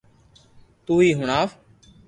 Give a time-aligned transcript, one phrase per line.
[0.85, 1.45] توھي ھڻاو